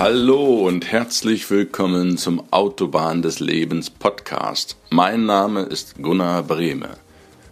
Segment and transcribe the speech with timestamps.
[0.00, 4.78] Hallo und herzlich willkommen zum Autobahn des Lebens Podcast.
[4.88, 6.96] Mein Name ist Gunnar Brehme.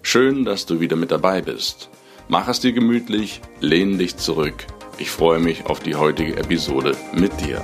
[0.00, 1.90] Schön, dass du wieder mit dabei bist.
[2.26, 4.54] Mach es dir gemütlich, lehn dich zurück.
[4.96, 7.62] Ich freue mich auf die heutige Episode mit dir.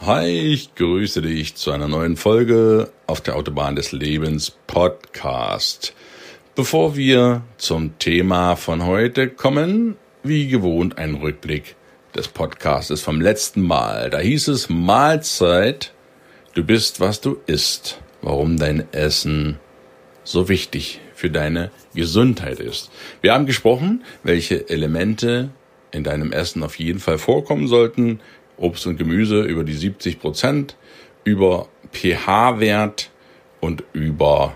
[0.00, 5.92] Hi, ich grüße dich zu einer neuen Folge auf der Autobahn des Lebens Podcast.
[6.54, 11.76] Bevor wir zum Thema von heute kommen, wie gewohnt ein Rückblick
[12.14, 14.10] des Podcastes vom letzten Mal.
[14.10, 15.94] Da hieß es Mahlzeit,
[16.52, 18.02] du bist, was du isst.
[18.20, 19.60] Warum dein Essen
[20.24, 22.90] so wichtig für deine Gesundheit ist.
[23.22, 25.48] Wir haben gesprochen, welche Elemente
[25.90, 28.20] in deinem Essen auf jeden Fall vorkommen sollten,
[28.58, 30.76] Obst und Gemüse über die 70 Prozent,
[31.24, 33.10] über pH-Wert
[33.60, 34.54] und über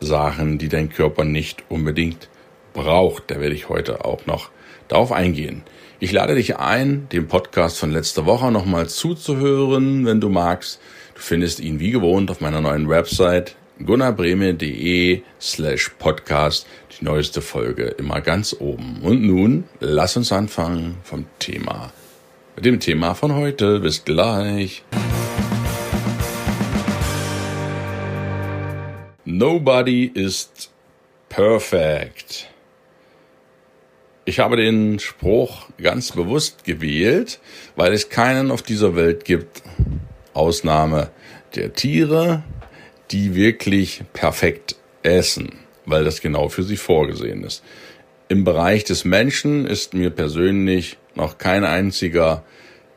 [0.00, 2.28] Sachen, die dein Körper nicht unbedingt
[2.72, 3.30] braucht.
[3.30, 4.50] Da werde ich heute auch noch
[4.88, 5.62] darauf eingehen.
[6.00, 10.80] Ich lade dich ein, den Podcast von letzter Woche nochmal zuzuhören, wenn du magst.
[11.14, 16.66] Du findest ihn wie gewohnt auf meiner neuen Website gunnarbreme.de slash podcast,
[16.98, 19.00] die neueste Folge immer ganz oben.
[19.02, 21.92] Und nun, lass uns anfangen vom Thema
[22.56, 23.80] mit dem Thema von heute.
[23.80, 24.84] Bis gleich.
[29.36, 30.48] Nobody is
[31.28, 32.48] perfect.
[34.24, 37.40] Ich habe den Spruch ganz bewusst gewählt,
[37.74, 39.64] weil es keinen auf dieser Welt gibt,
[40.34, 41.10] Ausnahme
[41.56, 42.44] der Tiere,
[43.10, 47.64] die wirklich perfekt essen, weil das genau für sie vorgesehen ist.
[48.28, 52.44] Im Bereich des Menschen ist mir persönlich noch kein einziger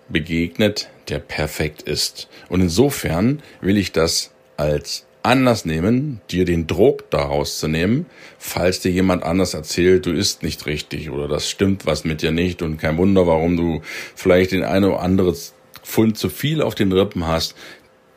[0.08, 2.30] begegnet, der perfekt ist.
[2.48, 8.06] Und insofern will ich das als Anlass nehmen, dir den Druck daraus zu nehmen,
[8.40, 12.32] falls dir jemand anders erzählt, du isst nicht richtig oder das stimmt was mit dir
[12.32, 13.82] nicht und kein Wunder, warum du
[14.16, 15.36] vielleicht den eine oder andere
[15.84, 17.56] Pfund zu viel auf den Rippen hast.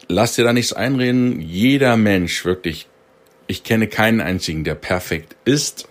[0.08, 1.40] Lass dir da nichts einreden.
[1.40, 2.86] Jeder Mensch, wirklich,
[3.48, 5.88] ich kenne keinen einzigen, der perfekt ist,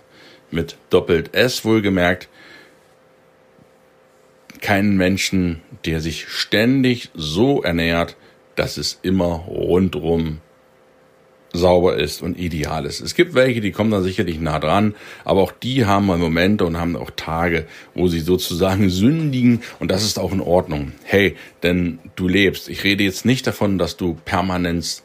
[0.50, 2.28] mit doppelt S wohlgemerkt,
[4.62, 8.16] keinen Menschen, der sich ständig so ernährt,
[8.56, 10.40] dass es immer rundrum
[11.52, 13.00] sauber ist und ideal ist.
[13.00, 14.94] Es gibt welche, die kommen da sicherlich nah dran,
[15.24, 19.90] aber auch die haben mal Momente und haben auch Tage, wo sie sozusagen sündigen und
[19.90, 20.92] das ist auch in Ordnung.
[21.04, 22.68] Hey, denn du lebst.
[22.68, 25.02] Ich rede jetzt nicht davon, dass du permanent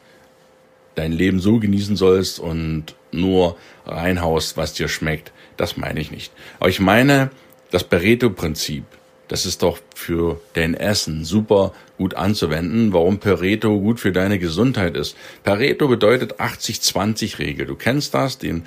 [0.94, 5.32] dein Leben so genießen sollst und nur reinhaust, was dir schmeckt.
[5.56, 6.32] Das meine ich nicht.
[6.58, 7.30] Aber ich meine
[7.70, 8.84] das Pareto-Prinzip.
[9.28, 14.96] Das ist doch für dein Essen super gut anzuwenden, warum Pareto gut für deine Gesundheit
[14.96, 15.16] ist.
[15.42, 17.66] Pareto bedeutet 80-20-Regel.
[17.66, 18.64] Du kennst das, den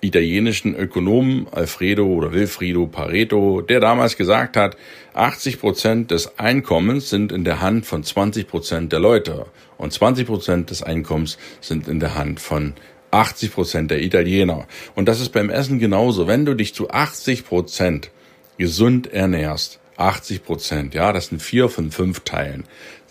[0.00, 4.76] italienischen Ökonomen Alfredo oder Wilfrido Pareto, der damals gesagt hat,
[5.14, 9.46] 80 Prozent des Einkommens sind in der Hand von 20 Prozent der Leute
[9.78, 12.74] und 20 Prozent des Einkommens sind in der Hand von
[13.10, 14.66] 80 Prozent der Italiener.
[14.94, 16.26] Und das ist beim Essen genauso.
[16.26, 18.10] Wenn du dich zu 80 Prozent
[18.58, 22.64] gesund ernährst, 80 Prozent, ja, das sind vier von fünf Teilen.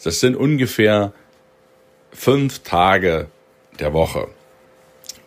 [0.03, 1.13] Das sind ungefähr
[2.12, 3.28] fünf Tage
[3.79, 4.28] der Woche.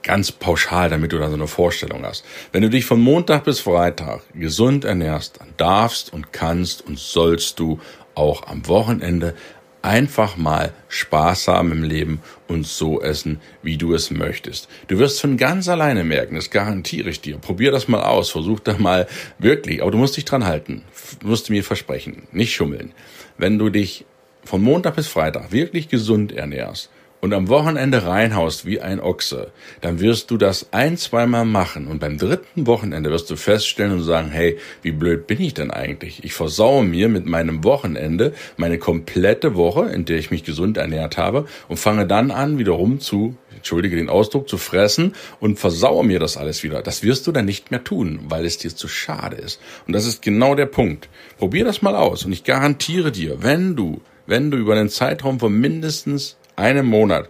[0.02, 2.24] Ganz pauschal, damit du da so eine Vorstellung hast.
[2.52, 7.58] Wenn du dich von Montag bis Freitag gesund ernährst, dann darfst und kannst und sollst
[7.58, 7.80] du
[8.14, 9.34] auch am Wochenende
[9.82, 14.68] einfach mal Spaß haben im Leben und so essen, wie du es möchtest.
[14.88, 17.38] Du wirst von ganz alleine merken, das garantiere ich dir.
[17.38, 19.06] Probier das mal aus, versuch da mal
[19.38, 20.82] wirklich, aber du musst dich dran halten.
[21.20, 22.92] Du musst mir versprechen, nicht schummeln.
[23.36, 24.04] Wenn du dich
[24.44, 26.90] von Montag bis Freitag wirklich gesund ernährst
[27.20, 31.98] und am Wochenende reinhaust wie ein Ochse, dann wirst du das ein, zweimal machen und
[31.98, 36.24] beim dritten Wochenende wirst du feststellen und sagen, hey, wie blöd bin ich denn eigentlich?
[36.24, 41.16] Ich versaue mir mit meinem Wochenende meine komplette Woche, in der ich mich gesund ernährt
[41.16, 46.20] habe und fange dann an, wiederum zu, entschuldige den Ausdruck, zu fressen und versaue mir
[46.20, 46.82] das alles wieder.
[46.82, 49.60] Das wirst du dann nicht mehr tun, weil es dir zu schade ist.
[49.86, 51.08] Und das ist genau der Punkt.
[51.38, 55.40] Probier das mal aus und ich garantiere dir, wenn du wenn du über einen Zeitraum
[55.40, 57.28] von mindestens einem Monat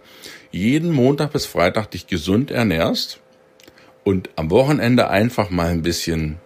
[0.51, 3.19] jeden Montag bis Freitag dich gesund ernährst
[4.03, 6.39] und am Wochenende einfach mal ein bisschen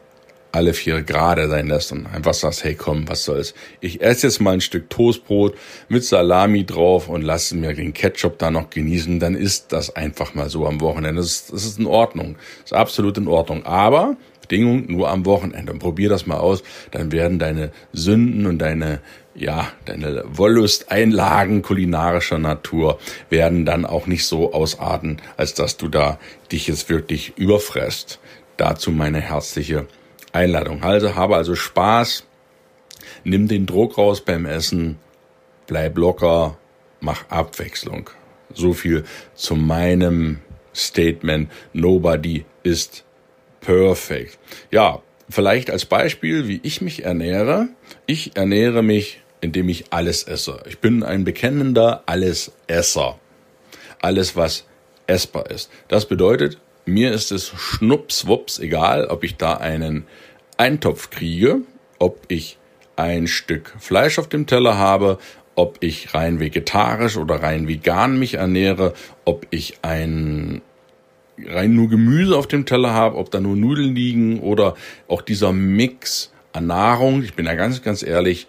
[0.51, 3.55] alle vier gerade sein lässt und einfach sagst, hey komm, was soll's.
[3.81, 5.55] Ich esse jetzt mal ein Stück Toastbrot
[5.89, 10.35] mit Salami drauf und lasse mir den Ketchup da noch genießen, dann ist das einfach
[10.35, 11.21] mal so am Wochenende.
[11.21, 12.35] Das ist, das ist in Ordnung.
[12.61, 13.65] Das ist absolut in Ordnung.
[13.65, 15.73] Aber Bedingung nur am Wochenende.
[15.73, 18.99] Und probier das mal aus, dann werden deine Sünden und deine
[19.35, 22.99] ja, deine Wollusteinlagen kulinarischer Natur
[23.29, 26.19] werden dann auch nicht so ausarten, als dass du da
[26.51, 28.19] dich jetzt wirklich überfresst.
[28.57, 29.87] dazu meine herzliche
[30.31, 30.83] Einladung.
[30.83, 32.23] Also habe also Spaß,
[33.23, 34.99] nimm den Druck raus beim Essen,
[35.65, 36.57] bleib locker,
[36.99, 38.11] mach Abwechslung.
[38.53, 39.03] So viel
[39.33, 40.39] zu meinem
[40.75, 41.49] Statement.
[41.73, 43.03] Nobody is
[43.61, 44.37] perfect.
[44.69, 47.69] Ja, vielleicht als Beispiel, wie ich mich ernähre.
[48.05, 50.63] Ich ernähre mich, indem ich alles esse.
[50.67, 53.19] Ich bin ein bekennender Allesesser.
[53.99, 54.65] Alles, was
[55.05, 55.69] essbar ist.
[55.89, 60.05] Das bedeutet, mir ist es schnuppswups egal, ob ich da einen
[60.57, 61.59] Eintopf kriege,
[61.99, 62.57] ob ich
[62.95, 65.17] ein Stück Fleisch auf dem Teller habe,
[65.55, 68.93] ob ich rein vegetarisch oder rein vegan mich ernähre,
[69.25, 70.61] ob ich ein
[71.45, 74.75] rein nur Gemüse auf dem Teller habe, ob da nur Nudeln liegen oder
[75.07, 78.47] auch dieser Mix an Nahrung, ich bin da ganz, ganz ehrlich,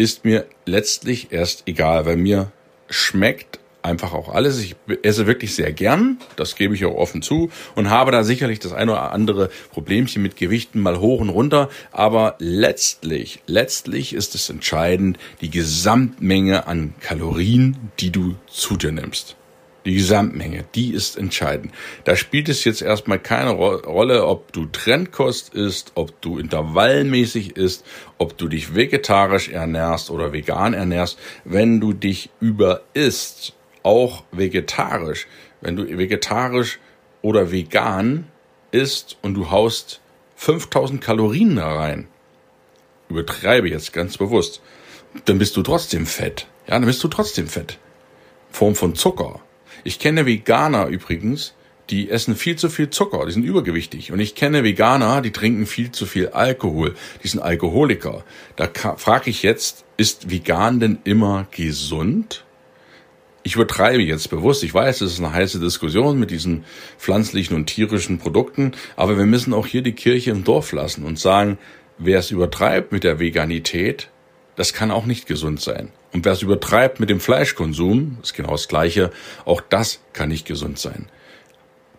[0.00, 2.50] ist mir letztlich erst egal, weil mir
[2.88, 4.58] schmeckt einfach auch alles.
[4.58, 8.60] Ich esse wirklich sehr gern, das gebe ich auch offen zu und habe da sicherlich
[8.60, 14.34] das eine oder andere Problemchen mit Gewichten mal hoch und runter, aber letztlich, letztlich ist
[14.34, 19.36] es entscheidend die Gesamtmenge an Kalorien, die du zu dir nimmst.
[19.86, 21.72] Die Gesamtmenge, die ist entscheidend.
[22.04, 27.86] Da spielt es jetzt erstmal keine Rolle, ob du Trendkost isst, ob du intervallmäßig isst,
[28.18, 31.18] ob du dich vegetarisch ernährst oder vegan ernährst.
[31.44, 35.26] Wenn du dich über isst, auch vegetarisch,
[35.62, 36.78] wenn du vegetarisch
[37.22, 38.26] oder vegan
[38.72, 40.00] isst und du haust
[40.36, 42.06] 5000 Kalorien da rein,
[43.08, 44.60] übertreibe jetzt ganz bewusst,
[45.24, 46.46] dann bist du trotzdem fett.
[46.66, 47.78] Ja, dann bist du trotzdem fett.
[48.50, 49.40] Form von Zucker
[49.84, 51.54] ich kenne Veganer übrigens,
[51.90, 54.12] die essen viel zu viel Zucker, die sind übergewichtig.
[54.12, 58.24] Und ich kenne Veganer, die trinken viel zu viel Alkohol, die sind Alkoholiker.
[58.56, 62.44] Da frage ich jetzt, ist vegan denn immer gesund?
[63.42, 64.62] Ich übertreibe jetzt bewusst.
[64.62, 66.64] Ich weiß, es ist eine heiße Diskussion mit diesen
[66.98, 71.18] pflanzlichen und tierischen Produkten, aber wir müssen auch hier die Kirche im Dorf lassen und
[71.18, 71.58] sagen,
[71.98, 74.10] wer es übertreibt mit der Veganität,
[74.56, 75.90] das kann auch nicht gesund sein.
[76.12, 79.10] Und wer es übertreibt mit dem Fleischkonsum, ist genau das Gleiche,
[79.44, 81.08] auch das kann nicht gesund sein.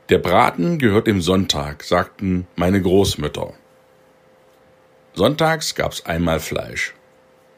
[0.10, 3.54] Der Braten gehört dem Sonntag, sagten meine Großmütter.
[5.14, 6.94] Sonntags gab's einmal Fleisch.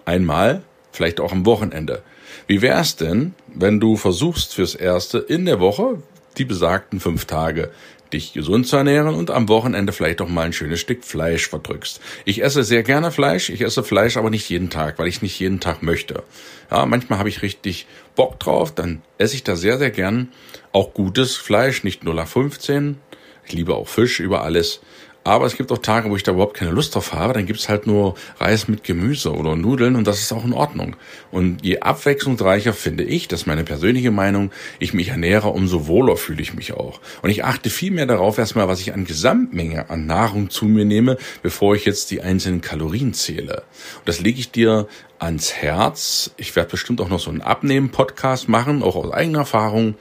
[0.05, 2.03] Einmal, vielleicht auch am Wochenende.
[2.47, 6.01] Wie wär's denn, wenn du versuchst fürs Erste in der Woche
[6.37, 7.71] die besagten fünf Tage
[8.13, 11.99] dich gesund zu ernähren und am Wochenende vielleicht auch mal ein schönes Stück Fleisch verdrückst.
[12.25, 15.39] Ich esse sehr gerne Fleisch, ich esse Fleisch aber nicht jeden Tag, weil ich nicht
[15.39, 16.23] jeden Tag möchte.
[16.71, 20.29] Ja, manchmal habe ich richtig Bock drauf, dann esse ich da sehr, sehr gern
[20.71, 22.97] auch gutes Fleisch, nicht 0 15.
[23.45, 24.81] Ich liebe auch Fisch über alles.
[25.23, 27.33] Aber es gibt auch Tage, wo ich da überhaupt keine Lust drauf habe.
[27.33, 30.97] Dann gibt's halt nur Reis mit Gemüse oder Nudeln und das ist auch in Ordnung.
[31.31, 36.17] Und je abwechslungsreicher finde ich, das ist meine persönliche Meinung, ich mich ernähre, umso wohler
[36.17, 36.99] fühle ich mich auch.
[37.21, 40.85] Und ich achte viel mehr darauf erstmal, was ich an Gesamtmenge an Nahrung zu mir
[40.85, 43.63] nehme, bevor ich jetzt die einzelnen Kalorien zähle.
[43.99, 44.87] Und das lege ich dir
[45.19, 46.31] ans Herz.
[46.35, 49.95] Ich werde bestimmt auch noch so einen Abnehmen-Podcast machen, auch aus eigener Erfahrung,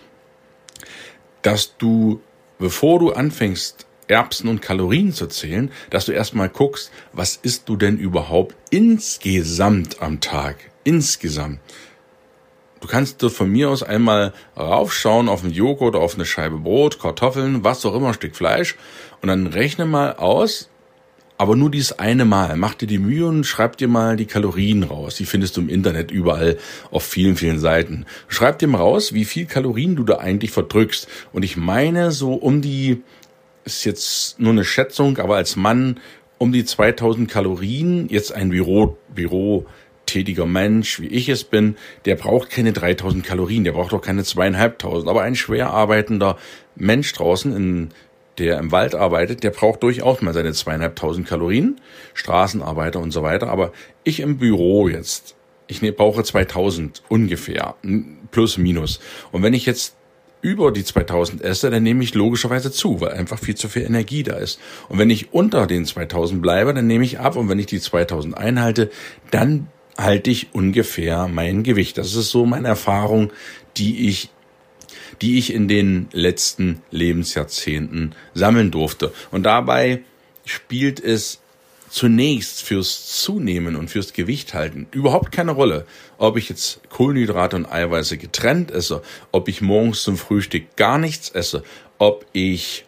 [1.43, 2.21] dass du,
[2.59, 7.77] bevor du anfängst, Erbsen und Kalorien zu zählen, dass du erstmal guckst, was isst du
[7.77, 10.57] denn überhaupt insgesamt am Tag?
[10.85, 11.61] Insgesamt.
[12.81, 17.63] Du kannst von mir aus einmal raufschauen auf einen Joghurt, auf eine Scheibe Brot, Kartoffeln,
[17.63, 18.77] was auch immer, Stück Fleisch
[19.21, 20.69] und dann rechne mal aus,
[21.39, 22.56] aber nur dieses eine Mal.
[22.56, 25.17] Mach dir die Mühe und schreib dir mal die Kalorien raus.
[25.17, 26.56] Die findest du im Internet überall
[26.91, 28.05] auf vielen, vielen Seiten.
[28.29, 31.09] Schreib dir mal raus, wie viel Kalorien du da eigentlich verdrückst.
[31.32, 33.03] Und ich meine so um die
[33.65, 36.01] ist jetzt nur eine Schätzung, aber als Mann
[36.39, 39.67] um die 2000 Kalorien, jetzt ein Büro, Büro
[40.07, 44.25] tätiger Mensch, wie ich es bin, der braucht keine 3000 Kalorien, der braucht auch keine
[44.25, 45.09] zweieinhalbtausend.
[45.09, 46.37] Aber ein schwer arbeitender
[46.75, 47.91] Mensch draußen, in,
[48.39, 51.81] der im Wald arbeitet, der braucht durchaus mal seine zweieinhalbtausend Kalorien,
[52.15, 53.49] Straßenarbeiter und so weiter.
[53.49, 53.73] Aber
[54.05, 57.77] ich im Büro jetzt, ich ne, brauche 2000 ungefähr,
[58.31, 59.01] plus minus.
[59.31, 59.97] Und wenn ich jetzt
[60.43, 64.25] über die 2000 esse, dann nehme ich logischerweise zu, weil einfach viel zu viel Energie
[64.25, 64.61] da ist.
[64.89, 67.37] Und wenn ich unter den 2000 bleibe, dann nehme ich ab.
[67.37, 68.91] Und wenn ich die 2000 einhalte,
[69.31, 71.96] dann halte ich ungefähr mein Gewicht.
[71.96, 73.32] Das ist so meine Erfahrung,
[73.77, 74.31] die ich
[75.20, 79.13] die ich in den letzten Lebensjahrzehnten sammeln durfte.
[79.31, 80.01] Und dabei
[80.44, 81.42] spielt es
[81.93, 85.84] zunächst fürs Zunehmen und fürs Gewicht halten überhaupt keine Rolle,
[86.17, 91.29] ob ich jetzt Kohlenhydrate und Eiweiße getrennt esse, ob ich morgens zum Frühstück gar nichts
[91.29, 91.63] esse,
[91.99, 92.87] ob ich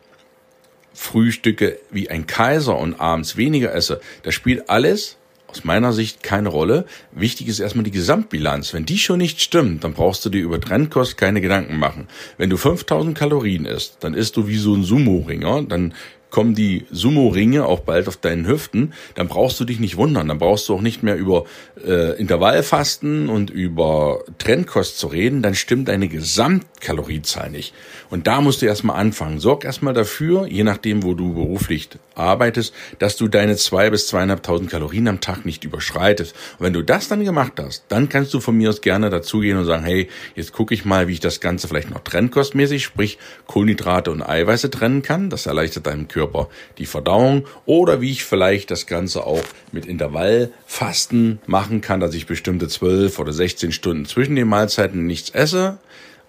[0.95, 4.01] Frühstücke wie ein Kaiser und abends weniger esse.
[4.23, 5.19] Das spielt alles
[5.49, 6.87] aus meiner Sicht keine Rolle.
[7.13, 8.73] Wichtig ist erstmal die Gesamtbilanz.
[8.73, 12.09] Wenn die schon nicht stimmt, dann brauchst du dir über Trendkost keine Gedanken machen.
[12.39, 15.93] Wenn du 5000 Kalorien isst, dann isst du wie so ein Sumo-Ringer, dann
[16.35, 20.27] kommen die Sumo-Ringe auch bald auf deinen Hüften, dann brauchst du dich nicht wundern.
[20.27, 21.45] Dann brauchst du auch nicht mehr über
[21.87, 25.43] äh, Intervallfasten und über Trendkost zu reden.
[25.43, 27.73] Dann stimmt deine Gesamtkaloriezahl nicht.
[28.11, 29.39] Und da musst du erstmal anfangen.
[29.39, 34.69] Sorg erstmal dafür, je nachdem, wo du beruflich arbeitest, dass du deine zwei bis zweieinhalbtausend
[34.69, 36.35] Kalorien am Tag nicht überschreitest.
[36.59, 39.57] Und wenn du das dann gemacht hast, dann kannst du von mir aus gerne dazugehen
[39.57, 43.19] und sagen, hey, jetzt gucke ich mal, wie ich das Ganze vielleicht noch trendkostmäßig, sprich
[43.47, 45.31] Kohlenhydrate und Eiweiße trennen kann.
[45.31, 49.87] Das erleichtert deinem Körper Körper die Verdauung oder wie ich vielleicht das Ganze auch mit
[49.87, 55.79] Intervallfasten machen kann, dass ich bestimmte 12 oder 16 Stunden zwischen den Mahlzeiten nichts esse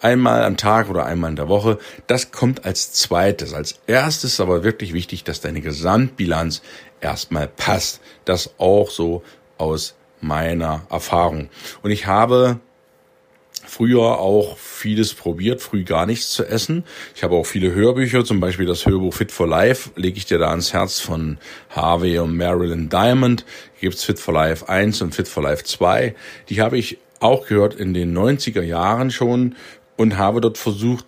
[0.02, 1.80] einmal am Tag oder einmal in der Woche.
[2.06, 3.54] Das kommt als zweites.
[3.54, 6.62] Als erstes aber wirklich wichtig, dass deine Gesamtbilanz
[7.02, 8.02] erstmal passt.
[8.26, 9.24] Das auch so
[9.58, 11.50] aus meiner Erfahrung.
[11.82, 12.60] Und ich habe
[13.68, 16.84] früher auch vieles probiert, früh gar nichts zu essen.
[17.16, 20.38] Ich habe auch viele Hörbücher, zum Beispiel das Hörbuch Fit for Life, lege ich dir
[20.38, 21.38] da ans Herz von
[21.70, 23.46] Harvey und Marilyn Diamond.
[23.76, 26.16] Hier gibt's Fit for Life 1 und Fit for Life 2.
[26.50, 29.56] Die habe ich auch gehört in den 90er Jahren schon
[29.98, 31.06] und habe dort versucht,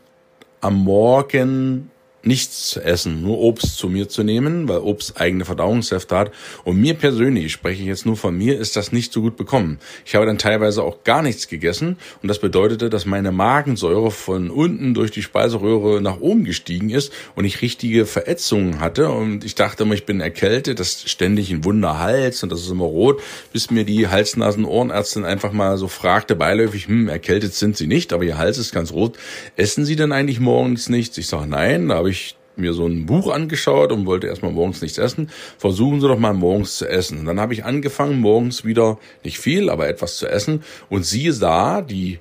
[0.61, 1.91] am Morgen
[2.24, 6.31] nichts zu essen, nur Obst zu mir zu nehmen, weil Obst eigene Verdauungssäfte hat.
[6.63, 9.79] Und mir persönlich, ich spreche jetzt nur von mir, ist das nicht so gut bekommen.
[10.05, 14.50] Ich habe dann teilweise auch gar nichts gegessen und das bedeutete, dass meine Magensäure von
[14.50, 19.55] unten durch die Speiseröhre nach oben gestiegen ist und ich richtige Verätzungen hatte und ich
[19.55, 23.21] dachte immer, ich bin erkältet, das ist ständig ein Wunderhals und das ist immer rot,
[23.53, 28.24] bis mir die Hals-Nasen-Ohrenärztin einfach mal so fragte beiläufig, hm, erkältet sind Sie nicht, aber
[28.24, 29.17] Ihr Hals ist ganz rot.
[29.55, 31.17] Essen Sie denn eigentlich morgens nichts?
[31.17, 34.81] Ich sage, nein, da habe ich mir so ein Buch angeschaut und wollte erstmal morgens
[34.81, 35.29] nichts essen.
[35.57, 37.19] Versuchen Sie doch mal morgens zu essen.
[37.19, 40.63] Und dann habe ich angefangen, morgens wieder nicht viel, aber etwas zu essen.
[40.89, 42.19] Und siehe da, die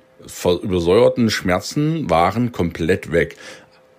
[0.61, 3.37] übersäuerten Schmerzen waren komplett weg.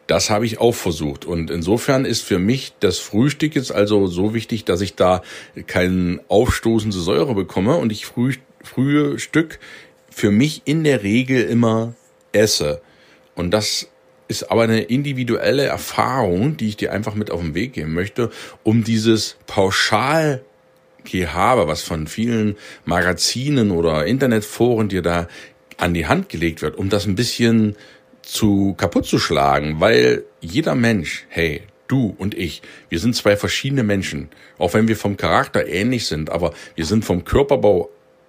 [0.07, 1.25] Das habe ich auch versucht.
[1.27, 5.23] Und insofern ist für mich das Frühstück jetzt also so wichtig, dass ich da
[5.67, 9.59] keinen aufstoßende Säure bekomme und ich früh, frühe Stück
[10.11, 11.95] für mich in der Regel immer
[12.33, 12.81] esse.
[13.35, 13.89] Und das
[14.29, 18.31] ist aber eine individuelle Erfahrung, die ich dir einfach mit auf den Weg geben möchte,
[18.63, 20.43] um dieses pauschal
[21.05, 25.29] Gehabe, was von vielen Magazinen oder Internetforen dir da
[25.79, 27.77] an die Hand gelegt wird, um das ein bisschen
[28.23, 33.83] zu kaputt zu schlagen, weil jeder Mensch, hey, du und ich, wir sind zwei verschiedene
[33.83, 37.89] Menschen, auch wenn wir vom Charakter ähnlich sind, aber wir sind vom Körperbau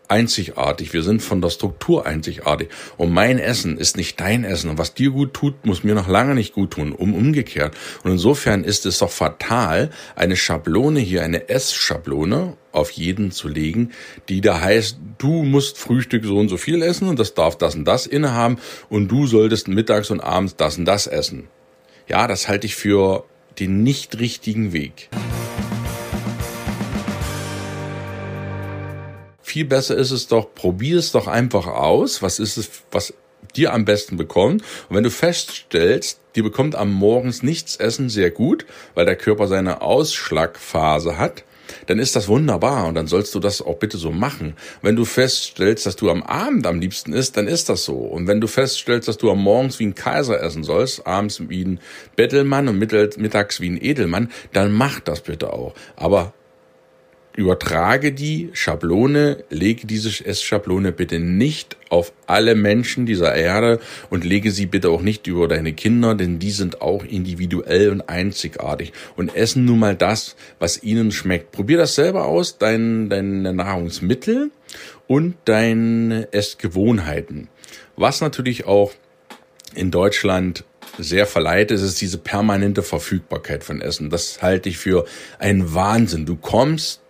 [0.10, 0.94] einzigartig.
[0.94, 2.70] Wir sind von der Struktur einzigartig.
[2.98, 4.70] Und mein Essen ist nicht dein Essen.
[4.70, 6.92] Und was dir gut tut, muss mir noch lange nicht gut tun.
[6.92, 7.76] Um umgekehrt.
[8.04, 13.92] Und insofern ist es doch fatal, eine Schablone hier, eine Essschablone auf jeden zu legen,
[14.30, 17.76] die da heißt, du musst Frühstück so und so viel essen und das darf das
[17.76, 18.58] und das innehaben
[18.90, 21.48] und du solltest mittags und abends das und das essen.
[22.08, 23.26] Ja, das halte ich für
[23.60, 25.10] den nicht richtigen Weg.
[29.50, 32.22] Viel besser ist es doch, probier es doch einfach aus.
[32.22, 33.16] Was ist es, was
[33.56, 34.62] dir am besten bekommt?
[34.88, 39.48] Und wenn du feststellst, dir bekommt am Morgens nichts essen sehr gut, weil der Körper
[39.48, 41.46] seine Ausschlagphase hat,
[41.88, 44.54] dann ist das wunderbar und dann sollst du das auch bitte so machen.
[44.84, 47.96] Wenn du feststellst, dass du am Abend am liebsten isst, dann ist das so.
[47.96, 51.66] Und wenn du feststellst, dass du am Morgens wie ein Kaiser essen sollst, abends wie
[51.66, 51.80] ein
[52.16, 55.74] Bettelmann und mittags wie ein Edelmann, dann mach das bitte auch.
[55.96, 56.34] Aber
[57.40, 63.80] übertrage die Schablone, lege diese Essschablone bitte nicht auf alle Menschen dieser Erde
[64.10, 68.02] und lege sie bitte auch nicht über deine Kinder, denn die sind auch individuell und
[68.10, 71.52] einzigartig und essen nun mal das, was ihnen schmeckt.
[71.52, 74.52] Probier das selber aus, dein, deine Nahrungsmittel
[75.08, 77.48] und deine Essgewohnheiten.
[77.96, 78.92] Was natürlich auch
[79.74, 80.66] in Deutschland
[80.98, 84.10] sehr verleiht ist, ist diese permanente Verfügbarkeit von Essen.
[84.10, 85.06] Das halte ich für
[85.40, 86.26] einen Wahnsinn.
[86.26, 87.02] Du kommst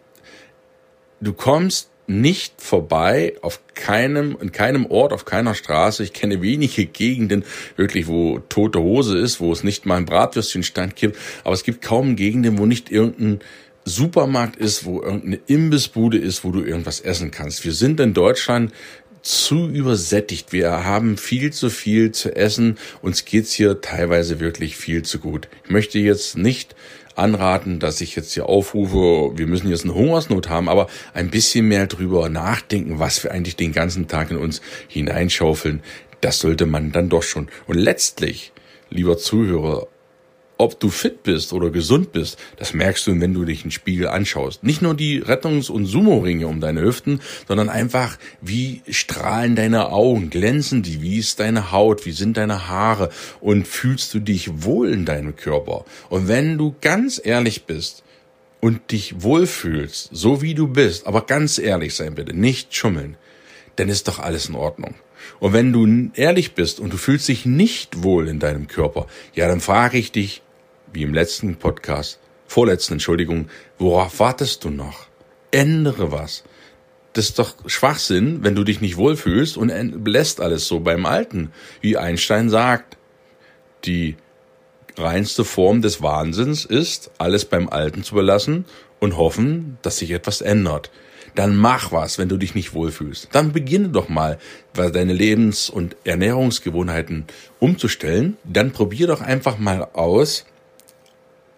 [1.21, 6.03] du kommst nicht vorbei auf keinem, in keinem Ort, auf keiner Straße.
[6.03, 7.45] Ich kenne wenige Gegenden
[7.75, 11.17] wirklich, wo tote Hose ist, wo es nicht mal ein Bratwürstchenstand gibt.
[11.43, 13.41] Aber es gibt kaum Gegenden, wo nicht irgendein
[13.85, 17.63] Supermarkt ist, wo irgendeine Imbissbude ist, wo du irgendwas essen kannst.
[17.63, 18.73] Wir sind in Deutschland
[19.21, 20.51] zu übersättigt.
[20.51, 22.79] Wir haben viel zu viel zu essen.
[23.03, 25.47] Uns geht's hier teilweise wirklich viel zu gut.
[25.65, 26.75] Ich möchte jetzt nicht
[27.19, 31.67] anraten, dass ich jetzt hier aufrufe, wir müssen jetzt eine Hungersnot haben, aber ein bisschen
[31.67, 35.81] mehr drüber nachdenken, was wir eigentlich den ganzen Tag in uns hineinschaufeln,
[36.21, 37.47] das sollte man dann doch schon.
[37.67, 38.51] Und letztlich,
[38.89, 39.87] lieber Zuhörer,
[40.59, 43.71] ob du fit bist oder gesund bist, das merkst du, wenn du dich in den
[43.71, 44.61] Spiegel anschaust.
[44.61, 50.29] Nicht nur die Rettungs- und Sumo-Ringe um deine Hüften, sondern einfach, wie strahlen deine Augen,
[50.29, 54.91] glänzen die, wie ist deine Haut, wie sind deine Haare und fühlst du dich wohl
[54.91, 55.85] in deinem Körper.
[56.09, 58.03] Und wenn du ganz ehrlich bist,
[58.61, 63.15] und dich wohlfühlst, so wie du bist, aber ganz ehrlich sein bitte, nicht schummeln,
[63.77, 64.95] dann ist doch alles in Ordnung.
[65.39, 69.47] Und wenn du ehrlich bist und du fühlst dich nicht wohl in deinem Körper, ja,
[69.47, 70.41] dann frage ich dich,
[70.93, 75.07] wie im letzten Podcast, vorletzten, Entschuldigung, worauf wartest du noch?
[75.51, 76.43] Ändere was.
[77.13, 79.69] Das ist doch Schwachsinn, wenn du dich nicht wohlfühlst und
[80.05, 81.51] lässt alles so beim Alten.
[81.81, 82.97] Wie Einstein sagt,
[83.85, 84.15] die
[84.97, 88.65] reinste Form des Wahnsinns ist, alles beim Alten zu belassen
[88.99, 90.91] und hoffen, dass sich etwas ändert.
[91.35, 93.29] Dann mach was, wenn du dich nicht wohlfühlst.
[93.31, 94.39] Dann beginne doch mal,
[94.73, 97.25] deine Lebens- und Ernährungsgewohnheiten
[97.59, 98.37] umzustellen.
[98.43, 100.45] Dann probier doch einfach mal aus,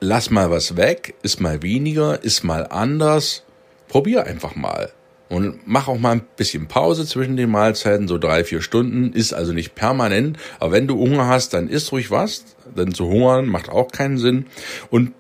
[0.01, 3.43] lass mal was weg, ist mal weniger, ist mal anders.
[3.87, 4.91] Probier einfach mal.
[5.29, 9.31] Und mach auch mal ein bisschen Pause zwischen den Mahlzeiten, so drei, vier Stunden, ist
[9.31, 10.37] also nicht permanent.
[10.59, 12.43] Aber wenn du Hunger hast, dann isst ruhig was.
[12.75, 14.47] Denn zu hungern macht auch keinen Sinn.
[14.89, 15.13] Und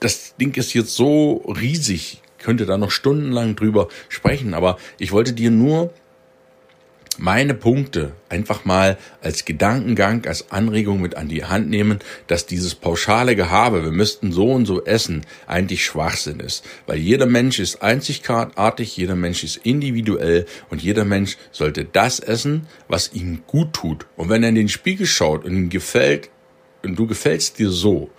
[0.00, 4.54] das Ding ist jetzt so riesig, könnte da noch stundenlang drüber sprechen.
[4.54, 5.92] Aber ich wollte dir nur
[7.18, 12.74] meine Punkte einfach mal als Gedankengang, als Anregung mit an die Hand nehmen, dass dieses
[12.74, 16.64] pauschale Gehabe, wir müssten so und so essen, eigentlich Schwachsinn ist.
[16.86, 22.66] Weil jeder Mensch ist einzigartig, jeder Mensch ist individuell und jeder Mensch sollte das essen,
[22.88, 24.06] was ihm gut tut.
[24.16, 26.30] Und wenn er in den Spiegel schaut und ihm gefällt,
[26.84, 28.10] und du gefällst dir so,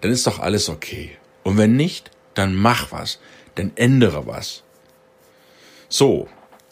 [0.00, 1.10] dann ist doch alles okay.
[1.44, 3.20] Und wenn nicht, dann mach was,
[3.54, 4.62] dann ändere was.
[5.88, 6.28] So,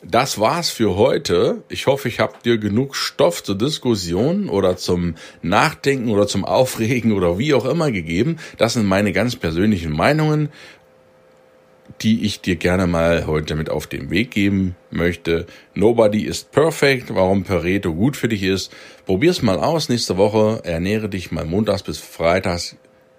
[0.08, 1.62] das war's für heute.
[1.68, 7.12] Ich hoffe, ich habe dir genug Stoff zur Diskussion oder zum Nachdenken oder zum Aufregen
[7.12, 8.36] oder wie auch immer gegeben.
[8.58, 10.50] Das sind meine ganz persönlichen Meinungen,
[12.00, 15.46] die ich dir gerne mal heute mit auf den Weg geben möchte.
[15.74, 17.14] Nobody is perfect.
[17.14, 18.72] Warum Pareto gut für dich ist.
[19.06, 19.88] Probier's mal aus.
[19.88, 22.76] Nächste Woche ernähre dich mal montags bis freitags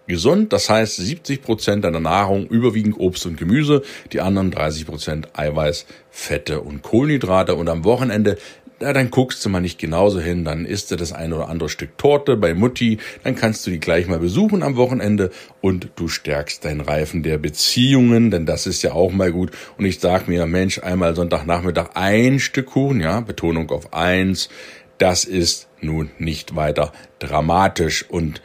[0.08, 0.54] gesund.
[0.54, 5.86] Das heißt 70 Prozent deiner Nahrung überwiegend Obst und Gemüse, die anderen 30 Prozent Eiweiß,
[6.10, 7.56] Fette und Kohlenhydrate.
[7.56, 8.38] Und am Wochenende
[8.82, 11.70] ja, dann guckst du mal nicht genauso hin, dann isst du das ein oder andere
[11.70, 16.08] Stück Torte bei Mutti, dann kannst du die gleich mal besuchen am Wochenende und du
[16.10, 19.52] stärkst deinen Reifen der Beziehungen, denn das ist ja auch mal gut.
[19.78, 24.50] Und ich sag mir, Mensch, einmal Sonntagnachmittag ein Stück Kuchen, ja, Betonung auf eins,
[24.98, 28.41] das ist nun nicht weiter dramatisch und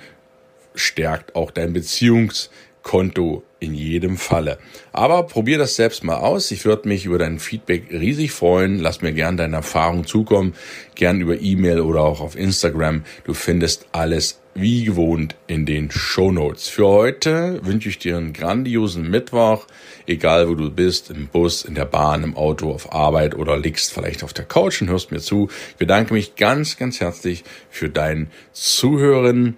[0.74, 4.58] stärkt auch dein Beziehungskonto in jedem Falle.
[4.92, 6.50] Aber probier das selbst mal aus.
[6.50, 8.78] Ich würde mich über dein Feedback riesig freuen.
[8.78, 10.54] Lass mir gern deine Erfahrung zukommen.
[10.94, 13.04] Gern über E-Mail oder auch auf Instagram.
[13.24, 16.68] Du findest alles wie gewohnt in den Show Notes.
[16.68, 19.66] Für heute wünsche ich dir einen grandiosen Mittwoch.
[20.06, 23.92] Egal wo du bist, im Bus, in der Bahn, im Auto, auf Arbeit oder liegst
[23.92, 25.48] vielleicht auf der Couch und hörst mir zu.
[25.70, 29.56] Ich bedanke mich ganz, ganz herzlich für dein Zuhören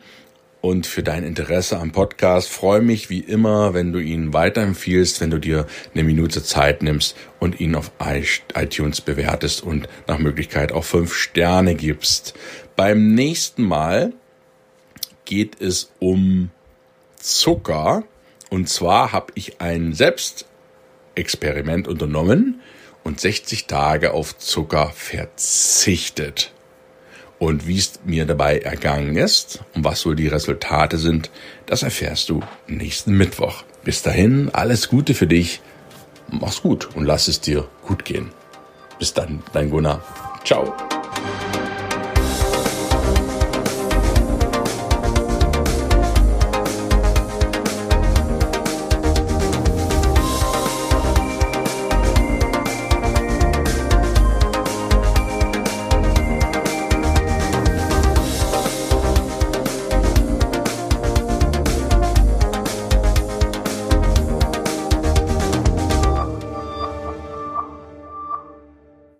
[0.63, 2.49] und für dein Interesse am Podcast.
[2.49, 7.17] Freue mich wie immer, wenn du ihn weiterempfiehlst, wenn du dir eine Minute Zeit nimmst
[7.41, 12.33] und ihn auf iTunes bewertest und nach Möglichkeit auch fünf Sterne gibst.
[12.77, 14.15] Beim nächsten Mal
[15.25, 16.51] geht es um
[17.17, 18.05] Zucker.
[18.49, 22.61] Und zwar habe ich ein Selbstexperiment unternommen
[23.03, 26.53] und 60 Tage auf Zucker verzichtet
[27.43, 31.29] und wie es mir dabei ergangen ist und was wohl die Resultate sind,
[31.67, 33.65] das erfährst du nächsten Mittwoch.
[33.83, 35.61] Bis dahin, alles Gute für dich.
[36.31, 38.31] Mach's gut und lass es dir gut gehen.
[39.01, 40.05] Bis dann, dein Gunnar.
[40.45, 40.73] Ciao.